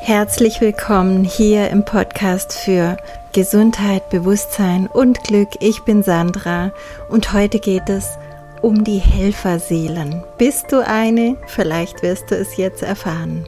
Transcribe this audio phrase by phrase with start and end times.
[0.00, 2.96] Herzlich willkommen hier im Podcast für
[3.32, 5.48] Gesundheit, Bewusstsein und Glück.
[5.58, 6.72] Ich bin Sandra
[7.08, 8.16] und heute geht es
[8.62, 10.22] um die Helferseelen.
[10.38, 11.36] Bist du eine?
[11.48, 13.44] Vielleicht wirst du es jetzt erfahren.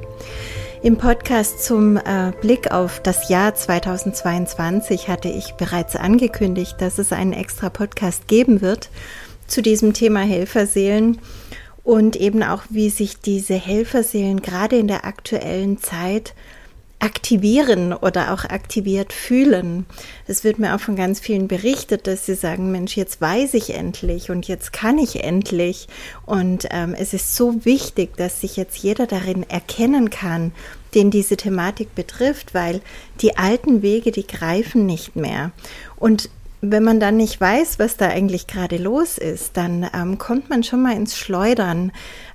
[0.81, 7.13] Im Podcast zum äh, Blick auf das Jahr 2022 hatte ich bereits angekündigt, dass es
[7.13, 8.89] einen extra Podcast geben wird
[9.49, 11.19] zu diesem Thema Helferseelen
[11.83, 16.35] und eben auch, wie sich diese Helferseelen gerade in der aktuellen Zeit
[17.01, 19.87] aktivieren oder auch aktiviert fühlen.
[20.27, 23.75] Es wird mir auch von ganz vielen berichtet, dass sie sagen, Mensch, jetzt weiß ich
[23.75, 25.87] endlich und jetzt kann ich endlich.
[26.27, 30.53] Und ähm, es ist so wichtig, dass sich jetzt jeder darin erkennen kann,
[30.95, 32.81] den diese Thematik betrifft, weil
[33.21, 35.53] die alten Wege, die greifen nicht mehr.
[35.97, 36.31] Und
[36.61, 40.65] wenn man dann nicht weiß, was da eigentlich gerade los ist, dann ähm, kommt man
[40.65, 41.93] schon mal ins Schleudern.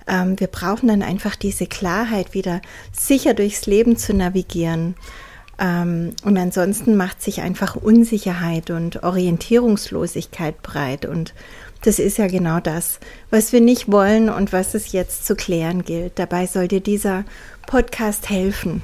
[0.07, 4.95] Ähm, wir brauchen dann einfach diese Klarheit, wieder sicher durchs Leben zu navigieren.
[5.59, 11.05] Ähm, und ansonsten macht sich einfach Unsicherheit und Orientierungslosigkeit breit.
[11.05, 11.33] Und
[11.83, 15.83] das ist ja genau das, was wir nicht wollen und was es jetzt zu klären
[15.83, 16.17] gilt.
[16.17, 17.25] Dabei soll dir dieser
[17.67, 18.81] Podcast helfen.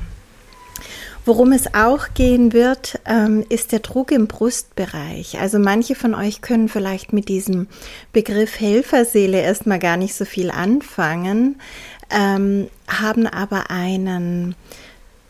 [1.25, 5.39] Worum es auch gehen wird, ähm, ist der Druck im Brustbereich.
[5.39, 7.67] Also manche von euch können vielleicht mit diesem
[8.13, 11.59] Begriff Helferseele erstmal gar nicht so viel anfangen,
[12.09, 14.55] ähm, haben aber einen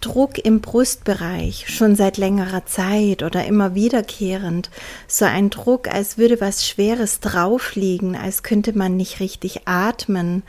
[0.02, 4.70] Druck im Brustbereich schon seit längerer Zeit oder immer wiederkehrend,
[5.08, 10.44] so ein Druck, als würde was Schweres drauf liegen, als könnte man nicht richtig atmen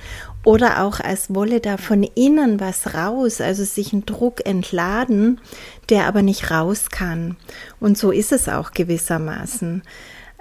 [0.44, 5.40] oder auch als wolle da von innen was raus, also sich ein Druck entladen,
[5.88, 7.36] der aber nicht raus kann.
[7.78, 9.82] Und so ist es auch gewissermaßen.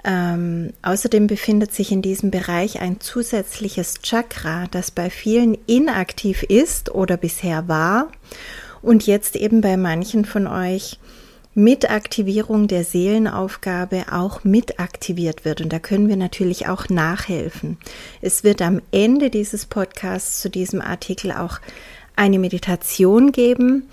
[0.02, 6.90] Ähm, außerdem befindet sich in diesem Bereich ein zusätzliches Chakra, das bei vielen inaktiv ist
[6.94, 8.10] oder bisher war
[8.80, 10.98] und jetzt eben bei manchen von euch
[11.54, 15.60] mit Aktivierung der Seelenaufgabe auch mit aktiviert wird.
[15.60, 17.76] Und da können wir natürlich auch nachhelfen.
[18.20, 21.58] Es wird am Ende dieses Podcasts zu diesem Artikel auch
[22.14, 23.88] eine Meditation geben.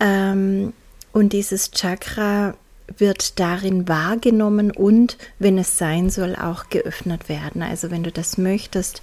[0.00, 0.72] Ähm,
[1.12, 2.54] und dieses Chakra
[2.96, 7.62] wird darin wahrgenommen und, wenn es sein soll, auch geöffnet werden.
[7.62, 9.02] Also wenn du das möchtest,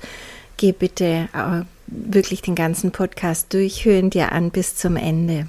[0.57, 5.47] geh bitte äh, wirklich den ganzen Podcast durchhören dir an bis zum Ende.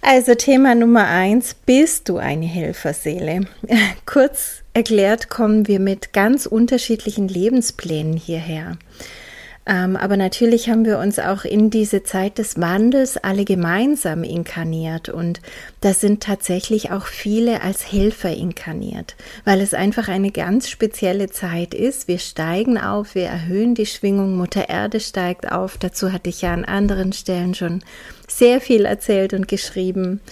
[0.00, 3.46] Also Thema Nummer eins, bist du eine Helferseele?
[4.06, 8.78] Kurz erklärt kommen wir mit ganz unterschiedlichen Lebensplänen hierher.
[9.68, 15.10] Ähm, aber natürlich haben wir uns auch in diese Zeit des Wandels alle gemeinsam inkarniert
[15.10, 15.42] und
[15.82, 19.14] da sind tatsächlich auch viele als Helfer inkarniert,
[19.44, 22.08] weil es einfach eine ganz spezielle Zeit ist.
[22.08, 25.76] Wir steigen auf, wir erhöhen die Schwingung, Mutter Erde steigt auf.
[25.76, 27.84] Dazu hatte ich ja an anderen Stellen schon
[28.26, 30.22] sehr viel erzählt und geschrieben.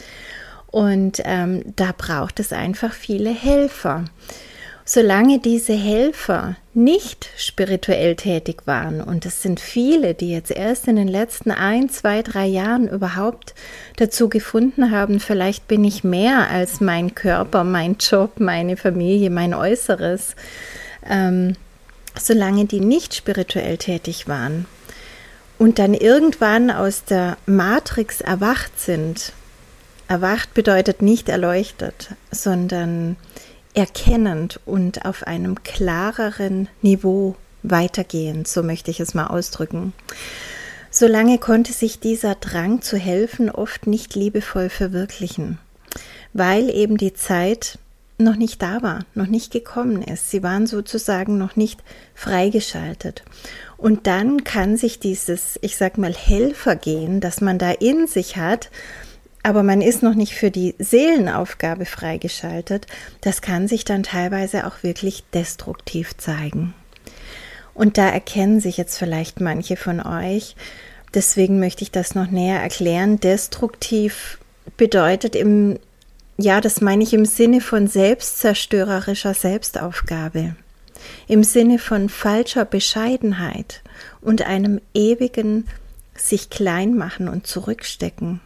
[0.69, 4.05] Und ähm, da braucht es einfach viele Helfer.
[4.89, 10.95] Solange diese Helfer nicht spirituell tätig waren, und es sind viele, die jetzt erst in
[10.95, 13.57] den letzten ein, zwei, drei Jahren überhaupt
[13.97, 19.55] dazu gefunden haben, vielleicht bin ich mehr als mein Körper, mein Job, meine Familie, mein
[19.55, 20.37] Äußeres,
[21.05, 21.57] ähm,
[22.17, 24.67] solange die nicht spirituell tätig waren
[25.59, 29.33] und dann irgendwann aus der Matrix erwacht sind,
[30.07, 33.17] erwacht bedeutet nicht erleuchtet, sondern
[33.77, 39.93] erkennend und auf einem klareren Niveau weitergehend, so möchte ich es mal ausdrücken.
[40.91, 45.59] Solange konnte sich dieser Drang zu helfen oft nicht liebevoll verwirklichen,
[46.33, 47.79] weil eben die Zeit
[48.19, 50.31] noch nicht da war, noch nicht gekommen ist.
[50.31, 51.83] Sie waren sozusagen noch nicht
[52.15, 53.25] freigeschaltet.
[53.77, 58.71] Und dann kann sich dieses, ich sag mal, Helfergehen, das man da in sich hat,
[59.47, 62.89] aber man ist noch nicht für die Seelenaufgabe freigeschaltet,
[63.21, 66.75] das kann sich dann teilweise auch wirklich destruktiv zeigen.
[67.73, 70.57] Und da erkennen sich jetzt vielleicht manche von euch,
[71.15, 73.21] deswegen möchte ich das noch näher erklären.
[73.21, 74.41] Destruktiv
[74.77, 75.79] bedeutet im,
[76.39, 80.57] ja, das meine ich im Sinne von selbstzerstörerischer Selbstaufgabe,
[81.29, 83.83] im Sinne von falscher Bescheidenheit
[84.21, 85.69] und einem ewigen
[86.17, 88.41] sich klein machen und zurückstecken.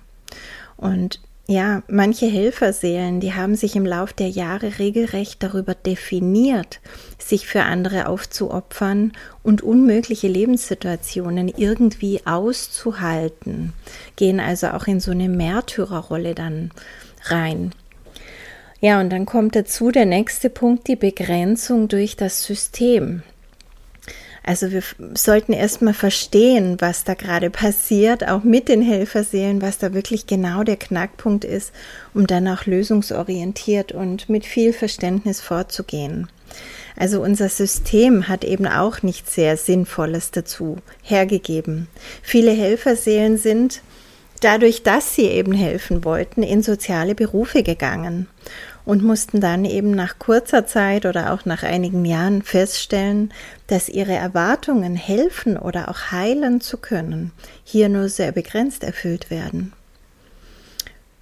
[0.80, 6.80] Und ja, manche Helferseelen, die haben sich im Lauf der Jahre regelrecht darüber definiert,
[7.18, 9.12] sich für andere aufzuopfern
[9.42, 13.72] und unmögliche Lebenssituationen irgendwie auszuhalten,
[14.16, 16.70] gehen also auch in so eine Märtyrerrolle dann
[17.24, 17.72] rein.
[18.80, 23.22] Ja, und dann kommt dazu der nächste Punkt, die Begrenzung durch das System.
[24.42, 24.82] Also wir
[25.14, 30.64] sollten erstmal verstehen, was da gerade passiert, auch mit den Helferseelen, was da wirklich genau
[30.64, 31.72] der Knackpunkt ist,
[32.14, 36.28] um dann auch lösungsorientiert und mit viel Verständnis vorzugehen.
[36.96, 41.86] Also unser System hat eben auch nichts sehr Sinnvolles dazu hergegeben.
[42.22, 43.82] Viele Helferseelen sind
[44.40, 48.26] dadurch, dass sie eben helfen wollten, in soziale Berufe gegangen
[48.84, 53.32] und mussten dann eben nach kurzer Zeit oder auch nach einigen Jahren feststellen,
[53.66, 57.32] dass ihre Erwartungen, helfen oder auch heilen zu können,
[57.64, 59.72] hier nur sehr begrenzt erfüllt werden.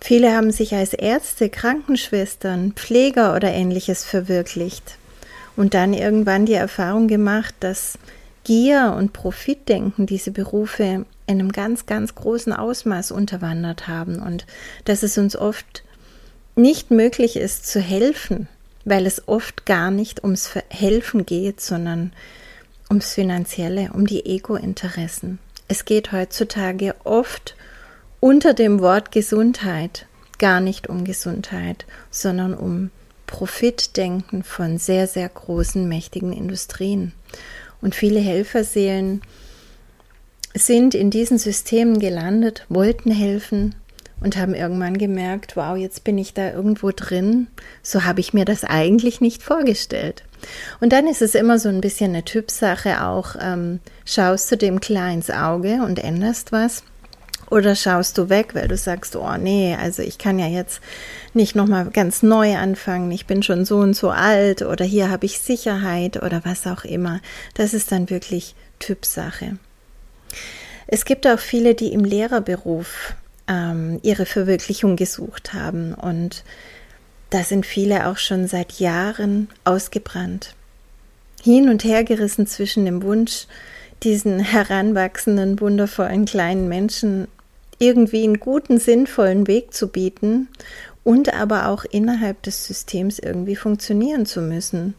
[0.00, 4.96] Viele haben sich als Ärzte, Krankenschwestern, Pfleger oder ähnliches verwirklicht
[5.56, 7.98] und dann irgendwann die Erfahrung gemacht, dass
[8.44, 14.46] Gier und Profitdenken diese Berufe in einem ganz, ganz großen Ausmaß unterwandert haben und
[14.84, 15.82] dass es uns oft
[16.58, 18.48] nicht möglich ist zu helfen,
[18.84, 22.12] weil es oft gar nicht ums Helfen geht, sondern
[22.90, 25.38] ums Finanzielle, um die Ego-Interessen.
[25.68, 27.54] Es geht heutzutage oft
[28.20, 30.06] unter dem Wort Gesundheit
[30.38, 32.90] gar nicht um Gesundheit, sondern um
[33.26, 37.12] Profitdenken von sehr, sehr großen, mächtigen Industrien.
[37.80, 39.22] Und viele Helferseelen
[40.54, 43.74] sind in diesen Systemen gelandet, wollten helfen,
[44.20, 47.48] und haben irgendwann gemerkt, wow, jetzt bin ich da irgendwo drin.
[47.82, 50.24] So habe ich mir das eigentlich nicht vorgestellt.
[50.80, 54.80] Und dann ist es immer so ein bisschen eine Typsache auch, ähm, schaust du dem
[54.80, 56.82] klar ins Auge und änderst was?
[57.50, 60.80] Oder schaust du weg, weil du sagst, oh nee, also ich kann ja jetzt
[61.32, 65.24] nicht nochmal ganz neu anfangen, ich bin schon so und so alt oder hier habe
[65.24, 67.20] ich Sicherheit oder was auch immer.
[67.54, 69.56] Das ist dann wirklich Typsache.
[70.86, 73.14] Es gibt auch viele, die im Lehrerberuf
[73.48, 75.94] ähm, ihre Verwirklichung gesucht haben.
[75.94, 76.44] Und
[77.30, 80.54] da sind viele auch schon seit Jahren ausgebrannt.
[81.42, 83.46] Hin und her gerissen zwischen dem Wunsch,
[84.02, 87.28] diesen heranwachsenden, wundervollen kleinen Menschen
[87.78, 90.48] irgendwie einen guten, sinnvollen Weg zu bieten
[91.04, 94.94] und aber auch innerhalb des Systems irgendwie funktionieren zu müssen.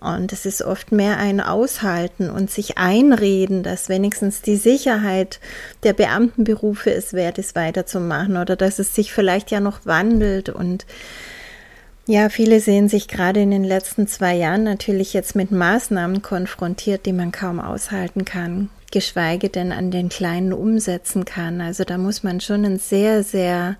[0.00, 5.40] Und es ist oft mehr ein Aushalten und sich einreden, dass wenigstens die Sicherheit
[5.82, 10.48] der Beamtenberufe es wert ist, weiterzumachen oder dass es sich vielleicht ja noch wandelt.
[10.50, 10.84] Und
[12.06, 17.06] ja, viele sehen sich gerade in den letzten zwei Jahren natürlich jetzt mit Maßnahmen konfrontiert,
[17.06, 21.62] die man kaum aushalten kann, geschweige denn an den kleinen umsetzen kann.
[21.62, 23.76] Also da muss man schon einen sehr, sehr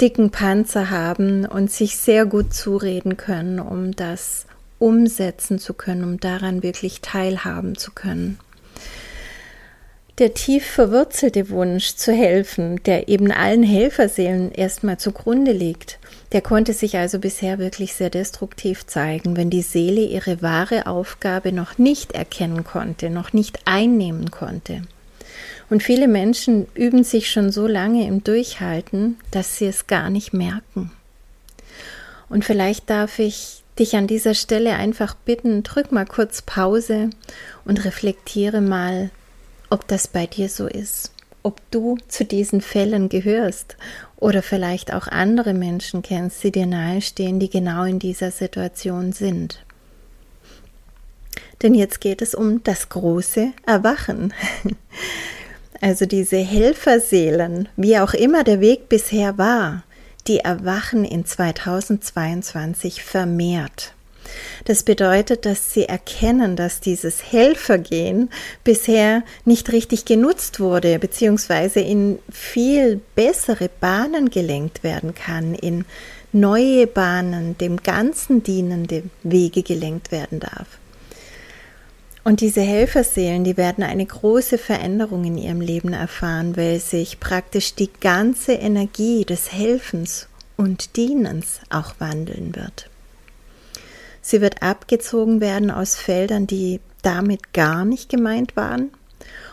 [0.00, 4.45] dicken Panzer haben und sich sehr gut zureden können, um das
[4.78, 8.38] umsetzen zu können, um daran wirklich teilhaben zu können.
[10.18, 15.98] Der tief verwurzelte Wunsch zu helfen, der eben allen Helferseelen erstmal zugrunde liegt,
[16.32, 21.52] der konnte sich also bisher wirklich sehr destruktiv zeigen, wenn die Seele ihre wahre Aufgabe
[21.52, 24.82] noch nicht erkennen konnte, noch nicht einnehmen konnte.
[25.68, 30.32] Und viele Menschen üben sich schon so lange im Durchhalten, dass sie es gar nicht
[30.32, 30.92] merken.
[32.28, 37.10] Und vielleicht darf ich dich an dieser Stelle einfach bitten, drück mal kurz Pause
[37.64, 39.10] und reflektiere mal,
[39.70, 41.12] ob das bei dir so ist,
[41.42, 43.76] ob du zu diesen Fällen gehörst
[44.16, 49.64] oder vielleicht auch andere Menschen kennst, die dir nahestehen, die genau in dieser Situation sind.
[51.62, 54.32] Denn jetzt geht es um das große Erwachen.
[55.82, 59.84] Also diese Helferseelen, wie auch immer der Weg bisher war,
[60.28, 63.92] die erwachen in 2022 vermehrt.
[64.64, 68.30] Das bedeutet, dass sie erkennen, dass dieses Helfergehen
[68.64, 75.84] bisher nicht richtig genutzt wurde, beziehungsweise in viel bessere Bahnen gelenkt werden kann, in
[76.32, 80.66] neue Bahnen, dem Ganzen dienende Wege gelenkt werden darf.
[82.26, 87.76] Und diese Helferseelen, die werden eine große Veränderung in ihrem Leben erfahren, weil sich praktisch
[87.76, 92.90] die ganze Energie des Helfens und Dienens auch wandeln wird.
[94.22, 98.90] Sie wird abgezogen werden aus Feldern, die damit gar nicht gemeint waren,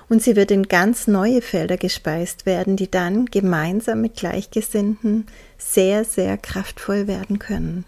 [0.09, 5.27] und sie wird in ganz neue Felder gespeist werden, die dann gemeinsam mit Gleichgesinnten
[5.59, 7.85] sehr, sehr kraftvoll werden können.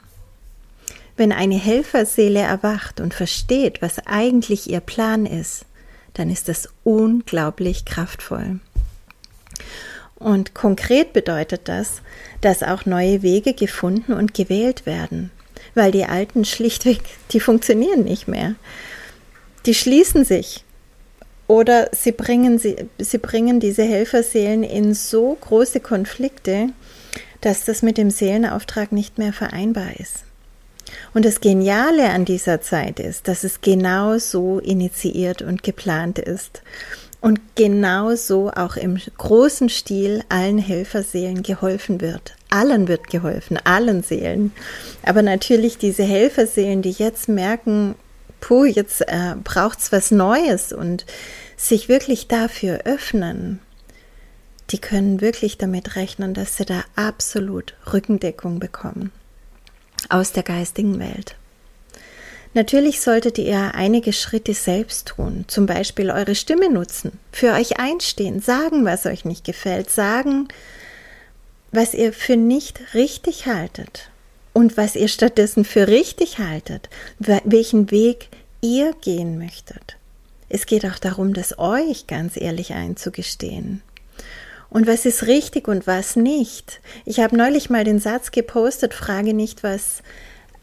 [1.17, 5.65] Wenn eine Helferseele erwacht und versteht, was eigentlich ihr Plan ist,
[6.13, 8.59] dann ist das unglaublich kraftvoll.
[10.15, 12.01] Und konkret bedeutet das,
[12.41, 15.31] dass auch neue Wege gefunden und gewählt werden,
[15.73, 18.55] weil die alten schlichtweg, die funktionieren nicht mehr.
[19.65, 20.63] Die schließen sich
[21.47, 26.69] oder sie bringen, sie, sie bringen diese Helferseelen in so große Konflikte,
[27.41, 30.24] dass das mit dem Seelenauftrag nicht mehr vereinbar ist.
[31.13, 36.61] Und das Geniale an dieser Zeit ist, dass es genau so initiiert und geplant ist
[37.25, 42.35] und genau so auch im großen Stil allen Helferseelen geholfen wird.
[42.51, 44.51] Allen wird geholfen, allen Seelen.
[45.01, 47.95] Aber natürlich diese Helferseelen, die jetzt merken,
[48.41, 49.33] puh, jetzt äh,
[49.79, 51.07] es was Neues und
[51.57, 53.59] sich wirklich dafür öffnen,
[54.69, 59.11] die können wirklich damit rechnen, dass sie da absolut Rückendeckung bekommen
[60.09, 61.35] aus der geistigen Welt.
[62.53, 68.39] Natürlich solltet ihr einige Schritte selbst tun, zum Beispiel eure Stimme nutzen, für euch einstehen,
[68.39, 70.47] sagen, was euch nicht gefällt, sagen,
[71.71, 74.09] was ihr für nicht richtig haltet
[74.53, 78.29] und was ihr stattdessen für richtig haltet, welchen Weg
[78.61, 79.97] ihr gehen möchtet.
[80.47, 83.81] Es geht auch darum, das euch ganz ehrlich einzugestehen.
[84.75, 86.81] Und was ist richtig und was nicht?
[87.05, 90.03] Ich habe neulich mal den Satz gepostet, frage nicht, was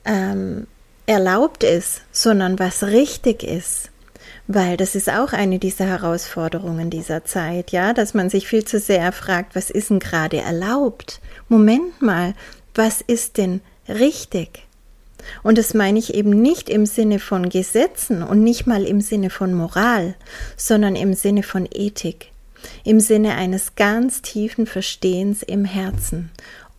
[0.04, 0.66] ähm,
[1.06, 3.88] erlaubt ist, sondern was richtig ist.
[4.46, 8.80] Weil das ist auch eine dieser Herausforderungen dieser Zeit, ja, dass man sich viel zu
[8.80, 11.22] sehr fragt, was ist denn gerade erlaubt?
[11.48, 12.34] Moment mal,
[12.74, 14.66] was ist denn richtig?
[15.42, 19.30] Und das meine ich eben nicht im Sinne von Gesetzen und nicht mal im Sinne
[19.30, 20.16] von Moral,
[20.58, 22.31] sondern im Sinne von Ethik,
[22.84, 26.30] im Sinne eines ganz tiefen Verstehens im Herzen.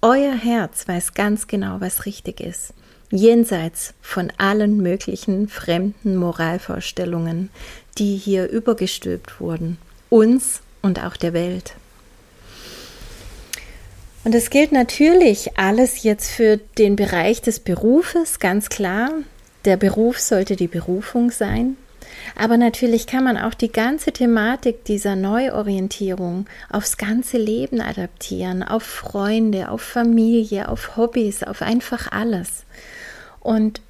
[0.01, 2.73] Euer Herz weiß ganz genau, was richtig ist,
[3.09, 7.49] jenseits von allen möglichen fremden Moralvorstellungen,
[7.97, 9.77] die hier übergestülpt wurden,
[10.09, 11.75] uns und auch der Welt.
[14.23, 19.09] Und es gilt natürlich alles jetzt für den Bereich des Berufes, ganz klar.
[19.65, 21.77] Der Beruf sollte die Berufung sein.
[22.35, 28.83] Aber natürlich kann man auch die ganze Thematik dieser Neuorientierung aufs ganze Leben adaptieren, auf
[28.83, 32.65] Freunde, auf Familie, auf Hobbys, auf einfach alles.
[33.39, 33.81] Und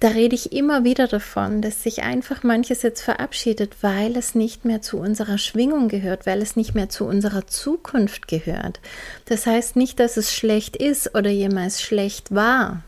[0.00, 4.64] da rede ich immer wieder davon, dass sich einfach manches jetzt verabschiedet, weil es nicht
[4.64, 8.80] mehr zu unserer Schwingung gehört, weil es nicht mehr zu unserer Zukunft gehört.
[9.26, 12.82] Das heißt nicht, dass es schlecht ist oder jemals schlecht war.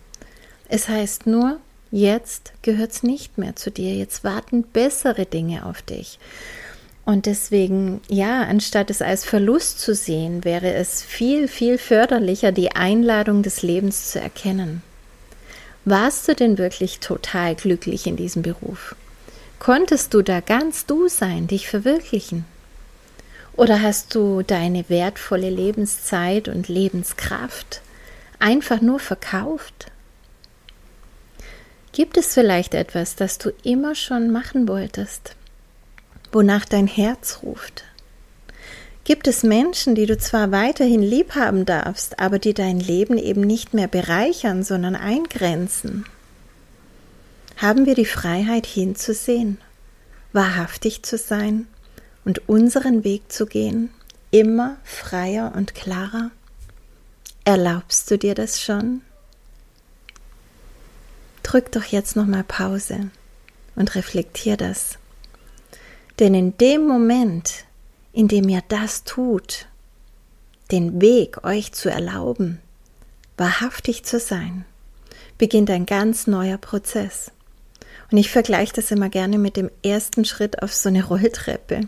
[0.69, 1.59] Es heißt nur,
[1.93, 6.19] jetzt gehört es nicht mehr zu dir, jetzt warten bessere Dinge auf dich.
[7.05, 12.73] Und deswegen, ja, anstatt es als Verlust zu sehen, wäre es viel, viel förderlicher, die
[12.73, 14.83] Einladung des Lebens zu erkennen.
[15.85, 18.95] Warst du denn wirklich total glücklich in diesem Beruf?
[19.59, 22.45] Konntest du da ganz du sein, dich verwirklichen?
[23.55, 27.83] Oder hast du deine wertvolle Lebenszeit und Lebenskraft
[28.39, 29.92] einfach nur verkauft?
[31.93, 35.37] Gibt es vielleicht etwas, das du immer schon machen wolltest,
[36.33, 37.85] wonach dein Herz ruft?
[39.05, 43.43] Gibt es Menschen, die du zwar weiterhin lieb haben darfst, aber die dein Leben eben
[43.43, 46.07] nicht mehr bereichern, sondern eingrenzen?
[47.59, 49.59] Haben wir die Freiheit hinzusehen,
[50.33, 51.67] wahrhaftig zu sein
[52.25, 53.91] und unseren Weg zu gehen,
[54.31, 56.31] immer freier und klarer?
[57.45, 59.03] Erlaubst du dir das schon?
[61.53, 63.11] Drück doch jetzt nochmal Pause
[63.77, 64.97] und reflektier das.
[66.19, 67.67] Denn in dem Moment,
[68.15, 69.67] indem ihr das tut,
[70.71, 72.59] den Weg euch zu erlauben,
[73.37, 74.65] wahrhaftig zu sein,
[75.37, 77.33] beginnt ein ganz neuer Prozess.
[78.11, 81.81] Und ich vergleiche das immer gerne mit dem ersten Schritt auf so eine Rolltreppe.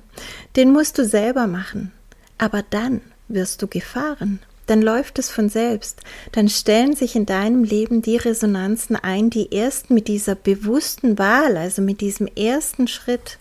[0.56, 1.90] Den musst du selber machen,
[2.36, 4.40] aber dann wirst du gefahren.
[4.66, 6.00] Dann läuft es von selbst.
[6.32, 11.56] Dann stellen sich in deinem Leben die Resonanzen ein, die erst mit dieser bewussten Wahl,
[11.56, 13.38] also mit diesem ersten Schritt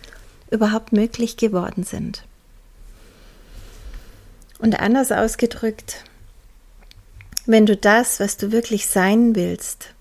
[0.51, 2.23] überhaupt möglich geworden sind.
[4.59, 6.03] Und anders ausgedrückt,
[7.45, 9.93] wenn du das, was du wirklich sein willst,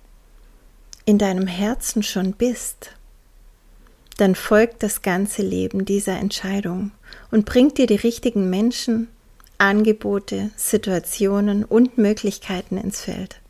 [1.05, 2.93] in deinem Herzen schon bist,
[4.19, 6.93] dann folgt das ganze Leben dieser Entscheidung
[7.31, 9.09] und bringt dir die richtigen Menschen,
[9.63, 13.41] Angebote, Situationen und Möglichkeiten ins Feld.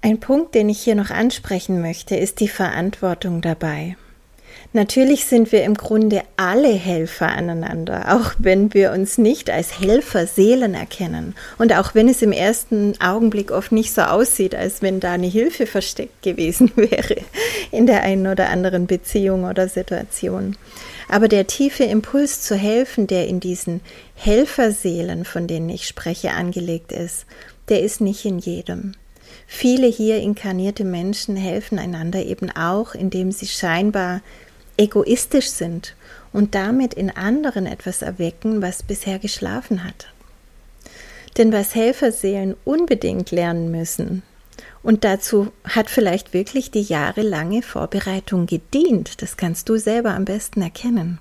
[0.00, 3.96] Ein Punkt, den ich hier noch ansprechen möchte, ist die Verantwortung dabei.
[4.72, 10.26] Natürlich sind wir im Grunde alle Helfer aneinander, auch wenn wir uns nicht als Helfer
[10.26, 14.98] Seelen erkennen und auch wenn es im ersten Augenblick oft nicht so aussieht, als wenn
[14.98, 17.16] da eine Hilfe versteckt gewesen wäre
[17.70, 20.56] in der einen oder anderen Beziehung oder Situation.
[21.14, 23.82] Aber der tiefe Impuls zu helfen, der in diesen
[24.16, 27.26] Helferseelen, von denen ich spreche, angelegt ist,
[27.68, 28.96] der ist nicht in jedem.
[29.46, 34.22] Viele hier inkarnierte Menschen helfen einander eben auch, indem sie scheinbar
[34.76, 35.94] egoistisch sind
[36.32, 40.08] und damit in anderen etwas erwecken, was bisher geschlafen hat.
[41.38, 44.24] Denn was Helferseelen unbedingt lernen müssen,
[44.82, 50.62] und dazu hat vielleicht wirklich die jahrelange Vorbereitung gedient, das kannst du selber am besten
[50.62, 51.18] erkennen.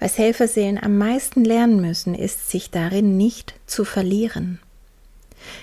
[0.00, 4.60] Was Helferseelen am meisten lernen müssen, ist, sich darin nicht zu verlieren.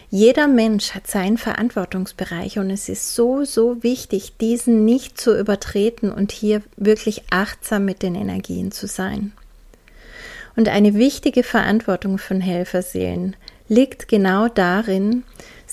[0.10, 6.12] Jeder Mensch hat seinen Verantwortungsbereich und es ist so, so wichtig, diesen nicht zu übertreten
[6.12, 9.34] und hier wirklich achtsam mit den Energien zu sein.
[10.56, 13.36] Und eine wichtige Verantwortung von Helferseelen
[13.68, 15.24] liegt genau darin,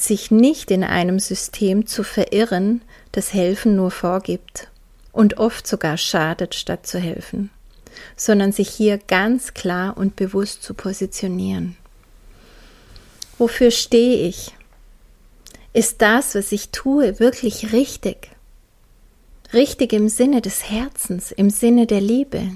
[0.02, 2.82] sich nicht in einem System zu verirren,
[3.12, 4.68] das Helfen nur vorgibt
[5.12, 7.50] und oft sogar schadet, statt zu helfen,
[8.16, 11.76] sondern sich hier ganz klar und bewusst zu positionieren.
[13.38, 14.52] Wofür stehe ich?
[15.72, 18.30] Ist das, was ich tue, wirklich richtig?
[19.52, 22.50] Richtig im Sinne des Herzens, im Sinne der Liebe?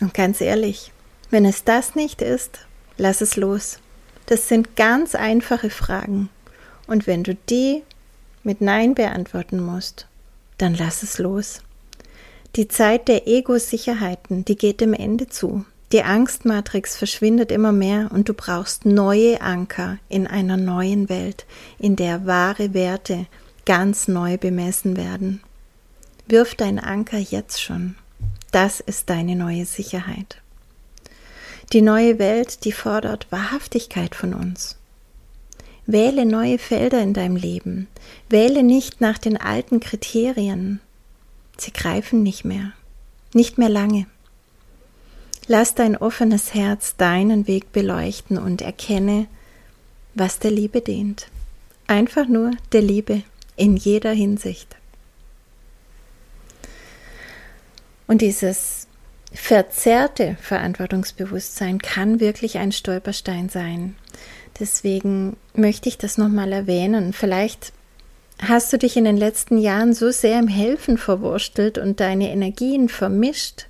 [0.00, 0.92] Und ganz ehrlich,
[1.30, 2.58] wenn es das nicht ist,
[2.96, 3.78] lass es los.
[4.26, 6.28] Das sind ganz einfache Fragen.
[6.86, 7.82] Und wenn du die
[8.42, 10.06] mit Nein beantworten musst,
[10.58, 11.60] dann lass es los.
[12.56, 15.64] Die Zeit der Ego-Sicherheiten, die geht dem Ende zu.
[15.92, 21.46] Die Angstmatrix verschwindet immer mehr und du brauchst neue Anker in einer neuen Welt,
[21.78, 23.26] in der wahre Werte
[23.64, 25.42] ganz neu bemessen werden.
[26.26, 27.94] Wirf dein Anker jetzt schon.
[28.50, 30.40] Das ist deine neue Sicherheit.
[31.72, 34.76] Die neue Welt, die fordert Wahrhaftigkeit von uns.
[35.86, 37.88] Wähle neue Felder in deinem Leben.
[38.28, 40.80] Wähle nicht nach den alten Kriterien.
[41.56, 42.72] Sie greifen nicht mehr.
[43.32, 44.06] Nicht mehr lange.
[45.48, 49.26] Lass dein offenes Herz deinen Weg beleuchten und erkenne,
[50.14, 51.28] was der Liebe dient.
[51.86, 53.22] Einfach nur der Liebe
[53.56, 54.74] in jeder Hinsicht.
[58.08, 58.88] Und dieses
[59.36, 63.94] verzerrte Verantwortungsbewusstsein kann wirklich ein Stolperstein sein.
[64.58, 67.12] Deswegen möchte ich das nochmal erwähnen.
[67.12, 67.72] Vielleicht
[68.40, 72.88] hast du dich in den letzten Jahren so sehr im Helfen verwurstelt und deine Energien
[72.88, 73.66] vermischt,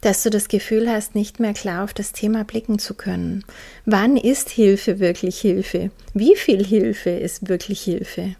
[0.00, 3.44] dass du das Gefühl hast, nicht mehr klar auf das Thema blicken zu können.
[3.84, 5.90] Wann ist Hilfe wirklich Hilfe?
[6.14, 8.36] Wie viel Hilfe ist wirklich Hilfe?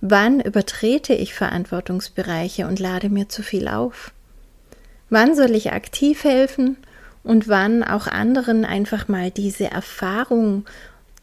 [0.00, 4.12] Wann übertrete ich Verantwortungsbereiche und lade mir zu viel auf?
[5.14, 6.76] Wann soll ich aktiv helfen
[7.22, 10.64] und wann auch anderen einfach mal diese Erfahrung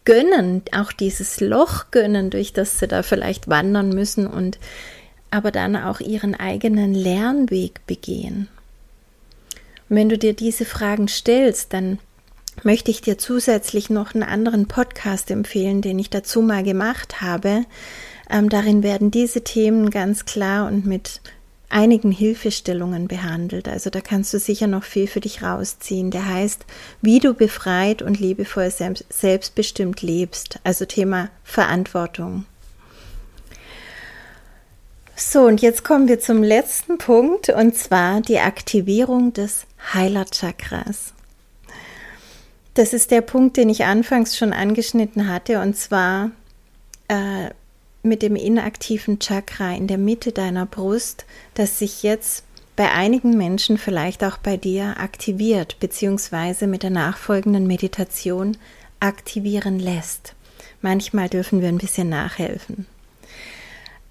[0.05, 4.59] gönnen, auch dieses Loch gönnen, durch das sie da vielleicht wandern müssen und
[5.29, 8.47] aber dann auch ihren eigenen Lernweg begehen.
[9.89, 11.99] Und wenn du dir diese Fragen stellst, dann
[12.63, 17.65] möchte ich dir zusätzlich noch einen anderen Podcast empfehlen, den ich dazu mal gemacht habe.
[18.29, 21.19] Ähm, darin werden diese Themen ganz klar und mit
[21.71, 23.67] einigen Hilfestellungen behandelt.
[23.67, 26.11] Also da kannst du sicher noch viel für dich rausziehen.
[26.11, 26.65] Der heißt,
[27.01, 30.59] wie du befreit und liebevoll selbstbestimmt lebst.
[30.63, 32.45] Also Thema Verantwortung.
[35.15, 41.13] So, und jetzt kommen wir zum letzten Punkt und zwar die Aktivierung des Heilerchakras.
[42.73, 46.31] Das ist der Punkt, den ich anfangs schon angeschnitten hatte, und zwar
[47.07, 47.49] äh,
[48.03, 52.43] mit dem inaktiven Chakra in der Mitte deiner Brust, das sich jetzt
[52.75, 58.57] bei einigen Menschen, vielleicht auch bei dir, aktiviert, beziehungsweise mit der nachfolgenden Meditation
[58.99, 60.33] aktivieren lässt.
[60.81, 62.87] Manchmal dürfen wir ein bisschen nachhelfen.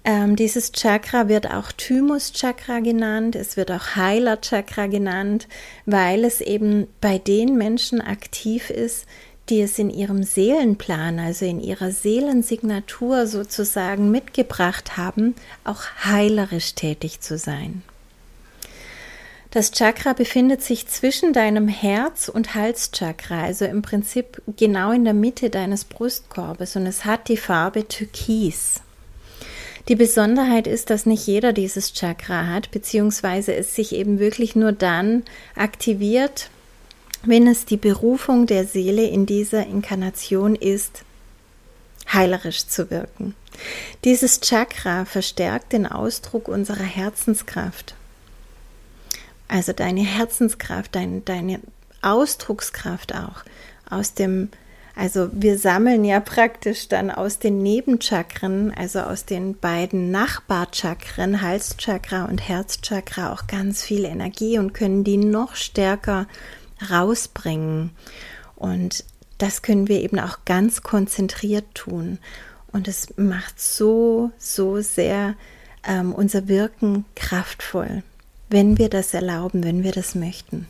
[0.03, 5.47] Ähm, dieses Chakra wird auch Thymus-Chakra genannt, es wird auch Heiler-Chakra genannt,
[5.85, 9.05] weil es eben bei den Menschen aktiv ist,
[9.51, 15.35] die es in ihrem Seelenplan, also in ihrer Seelensignatur sozusagen mitgebracht haben,
[15.65, 17.83] auch heilerisch tätig zu sein.
[19.51, 25.13] Das Chakra befindet sich zwischen deinem Herz- und Halschakra, also im Prinzip genau in der
[25.13, 28.79] Mitte deines Brustkorbes und es hat die Farbe Türkis.
[29.89, 34.71] Die Besonderheit ist, dass nicht jeder dieses Chakra hat, beziehungsweise es sich eben wirklich nur
[34.71, 35.23] dann
[35.55, 36.49] aktiviert,
[37.23, 41.03] wenn es die Berufung der Seele in dieser Inkarnation ist,
[42.11, 43.35] heilerisch zu wirken.
[44.03, 47.95] Dieses Chakra verstärkt den Ausdruck unserer Herzenskraft.
[49.47, 51.59] Also deine Herzenskraft, dein, deine
[52.01, 53.43] Ausdruckskraft auch
[53.89, 54.49] aus dem
[54.95, 62.25] Also wir sammeln ja praktisch dann aus den Nebenchakren, also aus den beiden Nachbarchakren, Halschakra
[62.25, 66.27] und Herzchakra, auch ganz viel Energie und können die noch stärker
[66.89, 67.91] rausbringen.
[68.55, 69.03] Und
[69.37, 72.19] das können wir eben auch ganz konzentriert tun.
[72.71, 75.35] Und es macht so, so sehr
[75.85, 78.03] ähm, unser Wirken kraftvoll,
[78.49, 80.67] wenn wir das erlauben, wenn wir das möchten.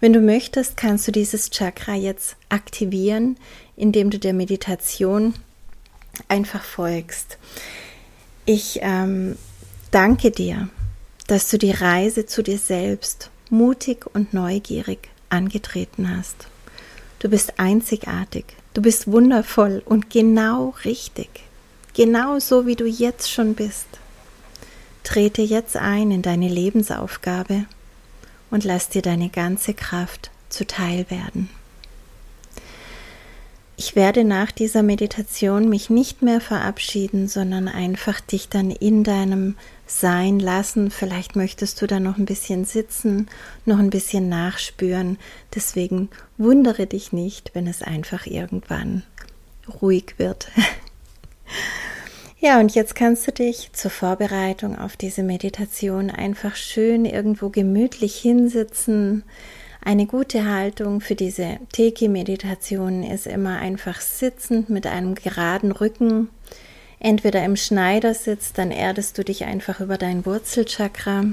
[0.00, 3.36] Wenn du möchtest, kannst du dieses Chakra jetzt aktivieren,
[3.76, 5.34] indem du der Meditation
[6.28, 7.38] einfach folgst.
[8.44, 9.36] Ich ähm,
[9.90, 10.68] danke dir,
[11.26, 16.48] dass du die Reise zu dir selbst mutig und neugierig angetreten hast.
[17.18, 21.28] Du bist einzigartig, du bist wundervoll und genau richtig,
[21.94, 23.86] genau so wie du jetzt schon bist.
[25.02, 27.64] Trete jetzt ein in deine Lebensaufgabe
[28.50, 31.50] und lass dir deine ganze Kraft zuteil werden.
[33.76, 39.54] Ich werde nach dieser Meditation mich nicht mehr verabschieden, sondern einfach dich dann in deinem
[39.88, 40.90] Sein lassen.
[40.90, 43.28] Vielleicht möchtest du da noch ein bisschen sitzen,
[43.64, 45.18] noch ein bisschen nachspüren.
[45.54, 49.02] Deswegen wundere dich nicht, wenn es einfach irgendwann
[49.82, 50.50] ruhig wird.
[52.40, 58.14] Ja, und jetzt kannst du dich zur Vorbereitung auf diese Meditation einfach schön irgendwo gemütlich
[58.14, 59.24] hinsitzen.
[59.84, 66.28] Eine gute Haltung für diese Teki-Meditation ist immer einfach sitzend mit einem geraden Rücken.
[67.00, 71.24] Entweder im Schneidersitz, dann erdest du dich einfach über dein Wurzelchakra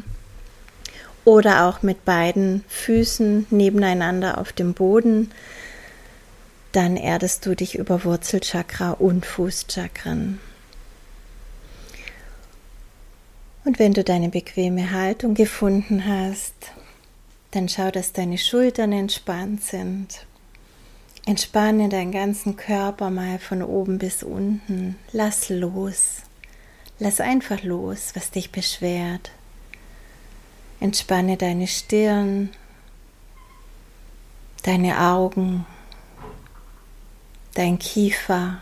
[1.24, 5.32] oder auch mit beiden Füßen nebeneinander auf dem Boden.
[6.72, 10.40] Dann erdest du dich über Wurzelchakra und Fußchakren.
[13.64, 16.54] Und wenn du deine bequeme Haltung gefunden hast,
[17.50, 20.28] dann schau, dass deine Schultern entspannt sind.
[21.28, 24.96] Entspanne deinen ganzen Körper mal von oben bis unten.
[25.12, 26.22] Lass los.
[27.00, 29.32] Lass einfach los, was dich beschwert.
[30.80, 32.52] Entspanne deine Stirn,
[34.64, 35.66] deine Augen,
[37.56, 38.62] dein Kiefer,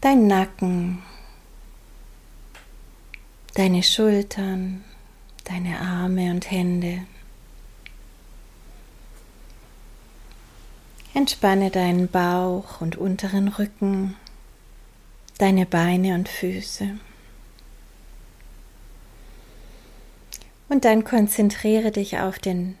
[0.00, 1.02] dein Nacken,
[3.54, 4.84] deine Schultern,
[5.44, 7.06] deine Arme und Hände.
[11.14, 14.16] Entspanne deinen Bauch und unteren Rücken,
[15.38, 16.98] deine Beine und Füße.
[20.68, 22.76] Und dann konzentriere dich auf den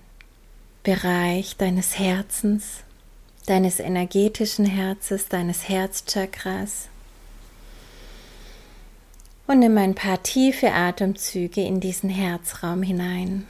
[0.82, 2.84] Bereich deines Herzens,
[3.46, 6.88] deines energetischen Herzes, deines Herzchakras
[9.48, 13.46] und nimm ein paar tiefe Atemzüge in diesen Herzraum hinein.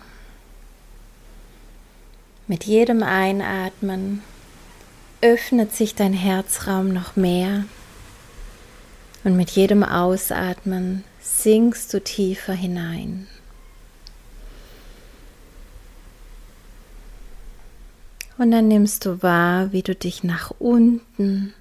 [2.47, 4.23] Mit jedem Einatmen
[5.21, 7.65] öffnet sich dein Herzraum noch mehr
[9.25, 13.27] und mit jedem Ausatmen sinkst du tiefer hinein.
[18.39, 21.53] Und dann nimmst du wahr, wie du dich nach unten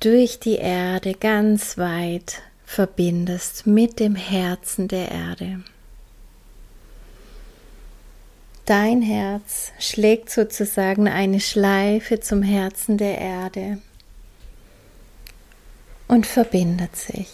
[0.00, 5.60] durch die Erde ganz weit verbindest mit dem Herzen der Erde.
[8.70, 13.78] Dein Herz schlägt sozusagen eine Schleife zum Herzen der Erde
[16.06, 17.32] und verbindet sich.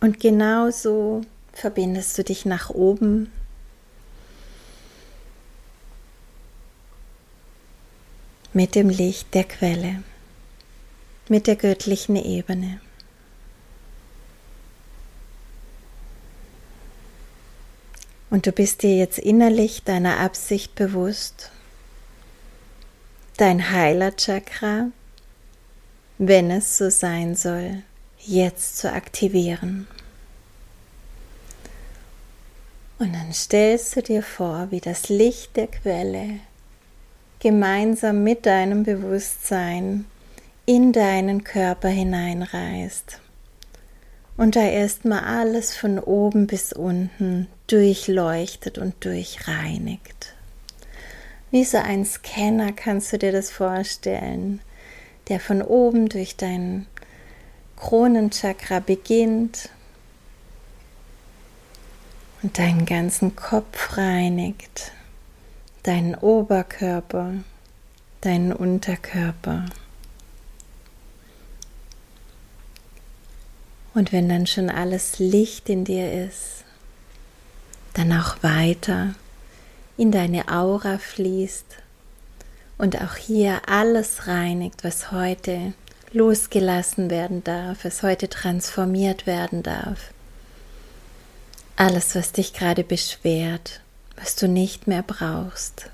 [0.00, 1.22] Und genauso
[1.54, 3.32] verbindest du dich nach oben
[8.52, 10.02] mit dem Licht der Quelle,
[11.30, 12.81] mit der göttlichen Ebene.
[18.32, 21.50] Und du bist dir jetzt innerlich deiner Absicht bewusst,
[23.36, 24.86] dein Heiler-Chakra,
[26.16, 27.82] wenn es so sein soll,
[28.18, 29.86] jetzt zu aktivieren.
[32.98, 36.40] Und dann stellst du dir vor, wie das Licht der Quelle
[37.38, 40.06] gemeinsam mit deinem Bewusstsein
[40.64, 43.20] in deinen Körper hineinreist
[44.38, 50.34] und da erstmal alles von oben bis unten durchleuchtet und durchreinigt.
[51.50, 54.60] Wie so ein Scanner kannst du dir das vorstellen,
[55.28, 56.86] der von oben durch dein
[57.76, 59.70] Kronenchakra beginnt
[62.42, 64.92] und deinen ganzen Kopf reinigt
[65.82, 67.34] deinen Oberkörper,
[68.20, 69.66] deinen Unterkörper.
[73.94, 76.64] Und wenn dann schon alles Licht in dir ist,
[77.92, 79.14] dann auch weiter
[79.96, 81.66] in deine Aura fließt
[82.78, 85.74] und auch hier alles reinigt, was heute
[86.12, 90.12] losgelassen werden darf, was heute transformiert werden darf.
[91.76, 93.80] Alles, was dich gerade beschwert,
[94.16, 95.90] was du nicht mehr brauchst,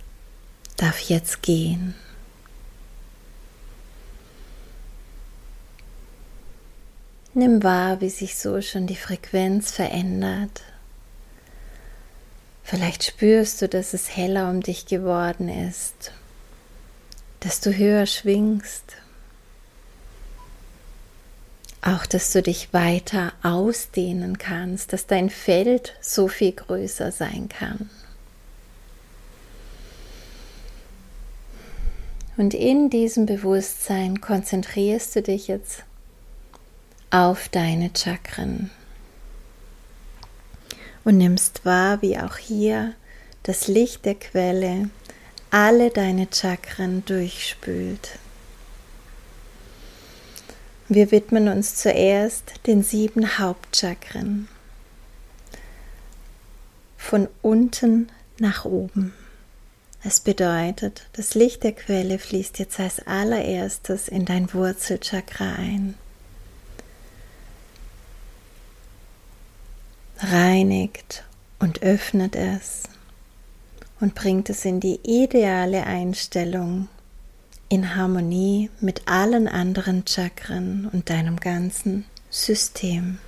[0.77, 1.95] darf jetzt gehen.
[7.35, 10.63] Nimm wahr, wie sich so schon die Frequenz verändert.
[12.69, 16.13] Vielleicht spürst du, dass es heller um dich geworden ist,
[17.41, 18.85] dass du höher schwingst,
[21.81, 27.89] auch dass du dich weiter ausdehnen kannst, dass dein Feld so viel größer sein kann.
[32.37, 35.85] Und in diesem Bewusstsein konzentrierst du dich jetzt
[37.11, 38.71] auf deine Chakren
[41.09, 42.93] und nimmst wahr, wie auch hier
[43.43, 44.91] das Licht der Quelle
[45.51, 48.19] alle deine Chakren durchspült.
[50.87, 54.49] Wir widmen uns zuerst den sieben Hauptchakren
[56.99, 59.15] von unten nach oben.
[60.05, 65.95] Es bedeutet, das Licht der Quelle fließt jetzt als allererstes in dein Wurzelchakra ein.
[70.19, 71.25] Reinigt
[71.59, 72.85] und öffnet es
[74.01, 76.89] und bringt es in die ideale Einstellung
[77.69, 83.19] in Harmonie mit allen anderen Chakren und deinem ganzen System.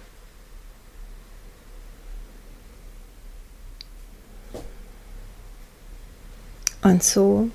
[6.82, 7.50] Und so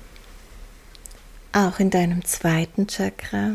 [1.52, 3.54] auch in deinem zweiten Chakra,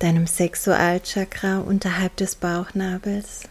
[0.00, 3.42] deinem Sexualchakra unterhalb des Bauchnabels.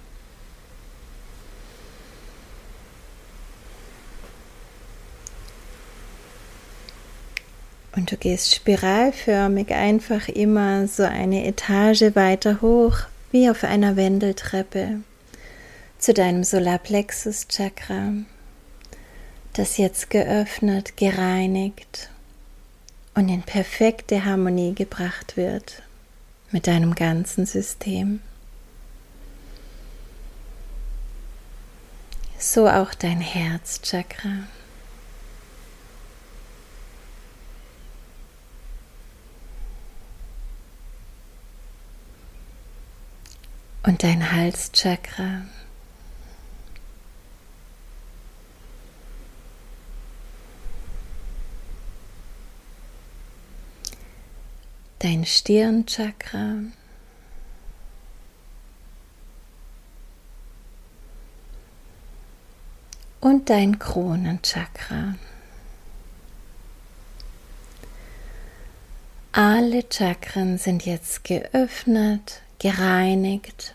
[7.96, 12.98] Und du gehst spiralförmig einfach immer so eine Etage weiter hoch,
[13.32, 15.00] wie auf einer Wendeltreppe,
[15.98, 18.12] zu deinem Solarplexus Chakra,
[19.54, 22.10] das jetzt geöffnet, gereinigt
[23.14, 25.82] und in perfekte Harmonie gebracht wird
[26.52, 28.20] mit deinem ganzen System.
[32.38, 34.44] So auch dein Herzchakra.
[43.86, 45.42] Und dein Halschakra.
[55.00, 56.62] Dein Stirnchakra.
[63.20, 65.16] Und dein Kronenchakra.
[69.32, 73.75] Alle Chakren sind jetzt geöffnet, gereinigt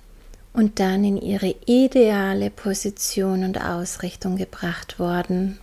[0.52, 5.58] und dann in ihre ideale Position und Ausrichtung gebracht worden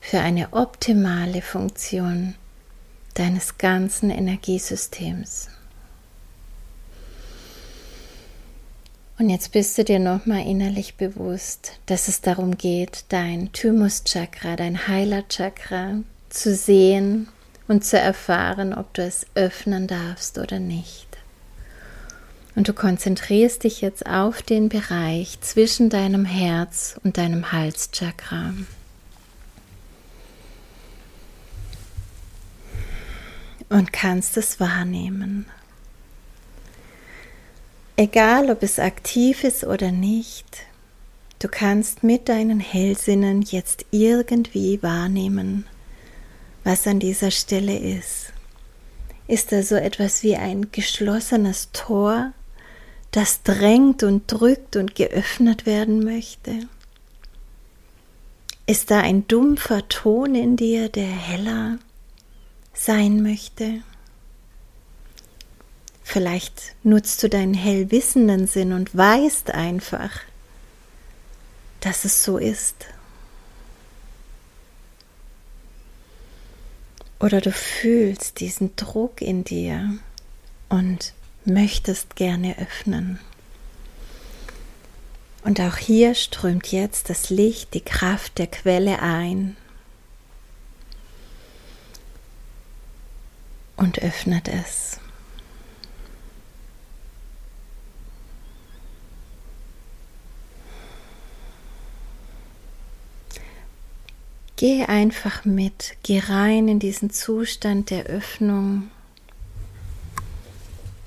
[0.00, 2.34] für eine optimale Funktion
[3.14, 5.48] deines ganzen Energiesystems.
[9.18, 14.86] Und jetzt bist du dir nochmal innerlich bewusst, dass es darum geht, dein Thymus-Chakra, dein
[14.86, 17.28] Heiler-Chakra zu sehen
[17.66, 21.07] und zu erfahren, ob du es öffnen darfst oder nicht.
[22.58, 28.52] Und du konzentrierst dich jetzt auf den Bereich zwischen deinem Herz und deinem Halschakra.
[33.68, 35.46] Und kannst es wahrnehmen.
[37.96, 40.64] Egal, ob es aktiv ist oder nicht,
[41.38, 45.64] du kannst mit deinen Hellsinnen jetzt irgendwie wahrnehmen,
[46.64, 48.32] was an dieser Stelle ist.
[49.28, 52.32] Ist da so etwas wie ein geschlossenes Tor,
[53.10, 56.68] das drängt und drückt und geöffnet werden möchte?
[58.66, 61.78] Ist da ein dumpfer Ton in dir, der heller
[62.74, 63.82] sein möchte?
[66.04, 70.20] Vielleicht nutzt du deinen hellwissenden Sinn und weißt einfach,
[71.80, 72.86] dass es so ist.
[77.20, 79.98] Oder du fühlst diesen Druck in dir
[80.68, 81.12] und
[81.48, 83.18] möchtest gerne öffnen.
[85.42, 89.56] Und auch hier strömt jetzt das Licht, die Kraft der Quelle ein
[93.76, 95.00] und öffnet es.
[104.56, 108.90] Geh einfach mit, geh rein in diesen Zustand der Öffnung,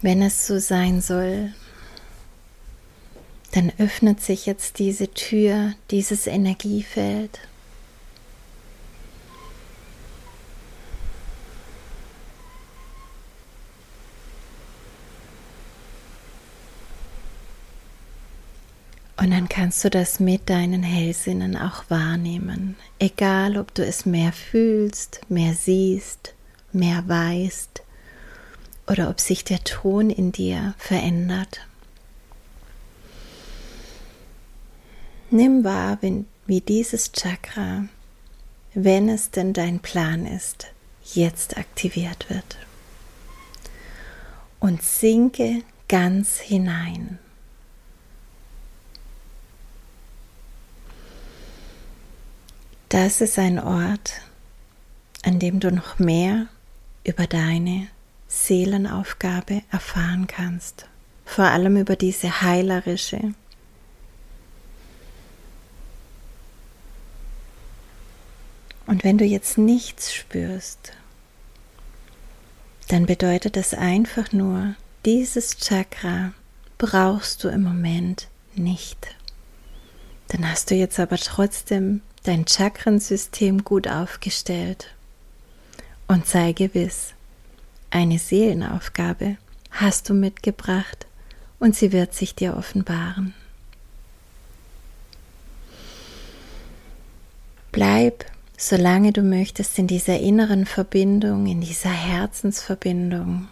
[0.01, 1.53] wenn es so sein soll.
[3.51, 7.39] Dann öffnet sich jetzt diese Tür, dieses Energiefeld.
[19.17, 24.31] Und dann kannst du das mit deinen Hellsinnen auch wahrnehmen, egal ob du es mehr
[24.31, 26.33] fühlst, mehr siehst,
[26.71, 27.83] mehr weißt
[28.87, 31.61] oder ob sich der Ton in dir verändert.
[35.29, 35.97] Nimm wahr,
[36.45, 37.85] wie dieses Chakra,
[38.73, 40.67] wenn es denn dein Plan ist,
[41.13, 42.57] jetzt aktiviert wird.
[44.59, 47.17] Und sinke ganz hinein.
[52.89, 54.21] Das ist ein Ort,
[55.23, 56.47] an dem du noch mehr
[57.05, 57.87] über deine
[58.31, 60.87] Seelenaufgabe erfahren kannst.
[61.25, 63.33] Vor allem über diese heilerische.
[68.87, 70.93] Und wenn du jetzt nichts spürst,
[72.87, 76.33] dann bedeutet das einfach nur, dieses Chakra
[76.77, 79.15] brauchst du im Moment nicht.
[80.29, 84.87] Dann hast du jetzt aber trotzdem dein Chakrensystem gut aufgestellt.
[86.07, 87.13] Und sei gewiss,
[87.91, 89.37] eine Seelenaufgabe
[89.69, 91.05] hast du mitgebracht
[91.59, 93.35] und sie wird sich dir offenbaren.
[97.71, 98.25] Bleib,
[98.57, 103.47] solange du möchtest, in dieser inneren Verbindung, in dieser Herzensverbindung.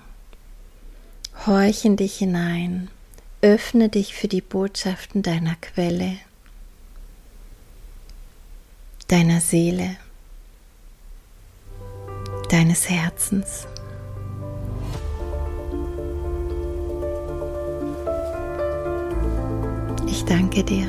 [1.46, 2.90] Horch in dich hinein,
[3.42, 6.18] öffne dich für die Botschaften deiner Quelle
[9.10, 9.98] deiner Seele,
[12.50, 13.66] deines Herzens.
[20.12, 20.88] Ich danke dir.